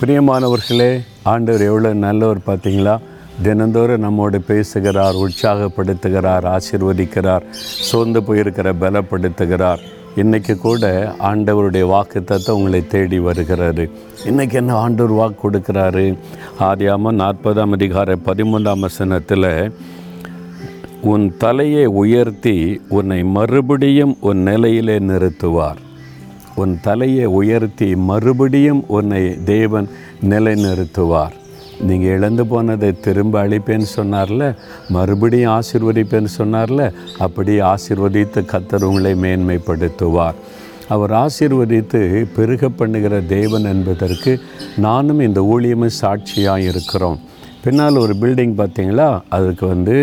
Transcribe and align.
பிரியமானவர்களே 0.00 1.02
ஆண்டவர் 1.22 1.62
எவ்வளோ 1.62 1.94
நல்லவர் 1.94 2.38
பார்த்தீங்களா? 2.46 2.98
தினந்தோறும் 3.42 4.00
நம்மோடு 4.00 4.40
பேசுகிறார் 4.40 5.14
உற்சாகப்படுத்துகிறார் 5.14 6.44
ஆசிர்வதிக்கிறார் 6.52 7.44
சோர்ந்து 7.88 8.20
போயிருக்கிற 8.20 8.72
பலப்படுத்துகிறார். 8.82 9.80
இன்றைக்கி 10.16 10.56
கூட 10.58 11.14
ஆண்டவருடைய 11.18 11.84
வாக்குத்தத்தை 11.94 12.50
உங்களை 12.50 12.86
தேடி 12.86 13.18
வருகிறாரு 13.18 13.90
இன்றைக்கி 14.24 14.52
என்ன 14.52 14.74
ஆண்டவர் 14.74 15.12
வாக்கு 15.12 15.50
கொடுக்குறாரு? 15.50 16.18
ஆரியாமல் 16.60 17.20
நாற்பதாம் 17.24 17.70
அதிகார 17.70 18.16
பதிமூன்றாம் 18.24 18.78
வசனத்தில் 18.78 19.72
உன் 21.02 21.36
தலையை 21.36 21.86
உயர்த்தி 21.86 22.80
உன்னை 22.88 23.24
மறுபடியும் 23.24 24.16
உன் 24.20 24.38
நிலையிலே 24.38 24.98
நிறுத்துவார். 24.98 25.86
உன் 26.58 26.78
தலையை 26.82 27.26
உயர்த்தி 27.40 27.88
மறுபடியும் 27.96 28.80
உன்னை 28.96 29.22
தேவன் 29.44 29.88
நிலைநிறுத்துவார். 30.30 31.34
நீங்கள் 31.80 32.14
இழந்து 32.16 32.44
போனதை 32.46 32.90
திரும்ப 33.00 33.34
அழிப்பேன்னு 33.46 33.88
சொன்னார்ல? 33.96 34.56
மறுபடியும் 34.88 35.52
ஆசிர்வதிப்பேன்னு 35.52 36.30
சொன்னார்ல? 36.38 36.92
அப்படி 37.18 37.54
ஆசீர்வதித்து 37.72 38.40
கத்தர் 38.52 38.86
உங்களை 38.88 39.12
மேன்மைப்படுத்துவார். 39.24 40.38
அவர் 40.88 41.12
ஆசீர்வதித்து 41.24 42.26
பெருக 42.36 42.68
பண்ணுகிற 42.68 43.20
தேவன் 43.20 43.64
என்பதற்கு 43.64 44.32
நானும் 44.76 45.20
இந்த 45.20 45.40
ஊழியமும் 45.44 45.96
சாட்சியாக 46.02 46.60
இருக்கிறோம். 46.60 47.18
பின்னால் 47.64 48.02
ஒரு 48.04 48.14
பில்டிங் 48.20 48.54
பார்த்தீங்களா? 48.60 49.08
அதுக்கு 49.28 49.66
வந்து 49.66 49.96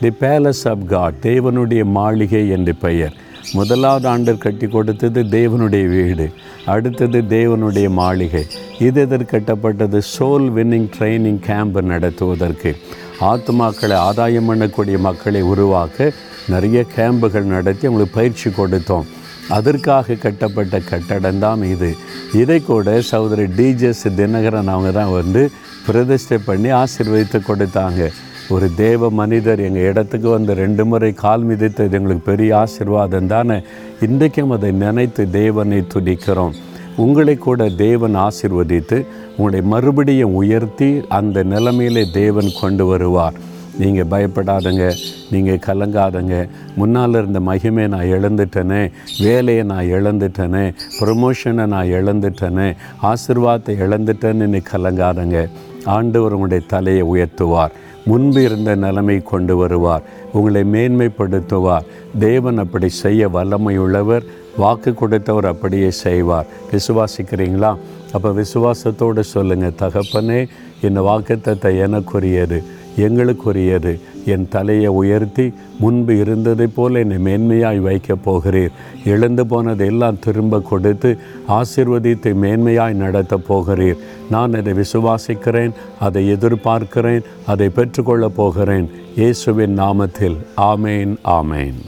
தி 0.00 0.10
பேலஸ் 0.20 0.64
ஆஃப் 0.64 0.88
காட் 0.88 1.20
தேவனுடைய 1.22 1.82
மாளிகை 1.84 2.48
என்று 2.48 2.74
பெயர். 2.74 3.14
முதலாவது 3.52 4.08
ஆண்டு 4.08 4.38
கட்டி 4.38 4.66
கொடுத்தது 4.66 5.22
தேவனுடைய 5.22 5.86
வீடு 5.88 6.26
அடுத்தது 6.64 7.22
தேவனுடைய 7.36 7.90
மாளிகை. 7.90 8.46
இது 8.78 9.00
எதற்கு 9.00 9.30
கட்டப்பட்டது 9.32 10.00
சோல் 10.18 10.46
வின்னிங் 10.56 10.88
ட்ரைனிங் 10.96 11.40
கேம்ப் 11.48 11.78
நடத்துவதற்கு. 11.78 12.76
ஆத்மாக்களை 13.20 13.96
ஆதாயம் 14.08 14.48
பண்ணக்கூடிய 14.48 14.98
மக்களை 14.98 15.42
உருவாக்க 15.42 16.12
நிறைய 16.48 16.84
கேம்புகள் 16.96 17.52
நடத்தி 17.56 17.86
அவங்களுக்கு 17.86 18.18
பயிற்சி 18.18 18.50
கொடுத்தோம். 18.50 19.08
அதற்காக 19.48 20.14
கட்டப்பட்ட 20.14 20.80
கட்டடம் 20.80 21.38
தான் 21.38 21.62
இது. 21.62 21.96
இதை 22.42 22.58
கூட 22.62 23.00
சகோதரி 23.00 23.46
டிஜெஸ் 23.58 24.04
தினகரன் 24.18 24.72
அவங்க 24.74 24.90
தான் 24.90 25.12
வந்து 25.12 25.50
பிரதிஷ்டை 25.86 26.38
பண்ணி 26.44 26.70
ஆசீர்வதித்து 26.70 27.40
கொடுத்தாங்க. 27.48 28.10
ஒரு 28.50 28.74
தேவ 28.74 29.10
மனிதர் 29.10 29.60
எங்கள் 29.60 29.82
இடத்துக்கு 29.82 30.28
வந்து 30.28 30.54
ரெண்டு 30.54 30.84
முறை 30.84 31.12
கால் 31.12 31.44
மிதித்தது 31.44 31.96
எங்களுக்கு 31.98 32.30
பெரிய 32.30 32.50
ஆசிர்வாதம் 32.62 33.26
தானே? 33.26 33.62
இன்றைக்கும் 34.00 34.50
அதை 34.50 34.70
நினைத்து 34.72 35.30
தேவனை 35.30 35.84
துதிக்கிறோம். 35.94 36.54
உங்களை 36.96 37.36
கூட 37.36 37.68
தேவன் 37.68 38.16
ஆசிர்வதித்து 38.16 39.04
உங்களை 39.36 39.62
மறுபடியும் 39.62 40.34
உயர்த்தி 40.34 40.90
அந்த 41.08 41.44
நிலைமையிலே 41.44 42.10
தேவன் 42.10 42.50
கொண்டு 42.60 42.86
வருவார். 42.86 43.38
நீங்கள் 43.78 44.10
பயப்படாதங்க 44.10 44.92
நீங்கள் 45.30 45.64
கலங்காதங்க. 45.66 46.48
முன்னால் 46.76 47.14
இருந்த 47.14 47.40
மகிமை 47.40 47.88
நான் 47.88 48.12
இழந்துட்டேனே 48.16 48.92
வேலையை 49.20 49.62
நான் 49.62 49.92
இழந்துட்டேனே 49.96 50.74
ப்ரொமோஷனை 51.00 51.66
நான் 51.66 51.92
இழந்துட்டேனே 51.98 52.74
ஆசிர்வாதத்தை 53.02 53.74
இழந்துட்டேன்னு 53.86 54.46
நீ 54.46 54.60
கலங்காதங்க. 54.72 55.48
ஆண்டவர் 55.84 56.32
உங்களுடைய 56.32 56.64
தலையை 56.68 57.02
உயர்த்துவார். 57.02 57.70
முன்பு 58.04 58.42
இருந்த 58.42 58.74
நிலைமை 58.74 59.22
கொண்டு 59.22 59.56
வருவார். 59.56 60.02
உங்களை 60.32 60.62
மேன்மைப்படுத்துவார். 60.62 61.84
தேவன் 62.18 62.58
அப்படி 62.58 62.88
செய்ய 62.88 63.28
வல்லமை 63.28 63.78
உள்ளவர் 63.78 64.22
வாக்கு 64.56 64.94
கொடுத்தவர் 64.94 65.46
அப்படியே 65.46 65.90
செய்வார். 65.90 66.46
விசுவாசிக்கிறீங்களா? 66.70 67.76
அப்போ 68.12 68.30
விசுவாசத்தோடு 68.30 69.20
சொல்லுங்கள் 69.20 69.88
தகப்பனே 69.88 70.48
இந்த 70.82 71.00
வாக்குத்தத்தை 71.00 71.78
எனக்குரியது 71.86 72.64
எங்களுக்குரியது. 72.96 74.00
என் 74.26 74.48
தலையை 74.48 74.86
உயர்த்தி 74.86 75.52
முன்பு 75.78 76.18
இருந்ததைப் 76.18 76.74
போல 76.74 76.98
என்னை 76.98 77.16
மேன்மையாய் 77.16 77.80
வைக்கப் 77.80 78.30
போகிறீர். 78.30 78.70
எழுந்து 79.04 79.46
போனதை 79.46 79.86
எல்லாம் 79.86 80.18
திரும்ப 80.18 80.60
கொடுத்து 80.60 81.18
ஆசிர்வதித்து 81.48 82.34
மேன்மையாய் 82.42 82.92
நடத்தப் 82.92 83.52
போகிறீர். 83.52 83.98
நான் 84.30 84.54
அதை 84.54 84.72
விசுவாசிக்கிறேன் 84.72 85.72
அதை 86.00 86.32
எதிர்பார்க்கிறேன் 86.32 87.22
அதை 87.46 87.68
பெற்றுக்கொள்ளப் 87.68 88.36
போகிறேன். 88.36 88.90
இயேசுவின் 89.16 89.80
நாமத்தில். 89.80 90.36
ஆமேன் 90.56 91.16
ஆமேன். 91.24 91.82